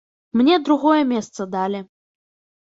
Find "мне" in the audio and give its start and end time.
0.39-0.55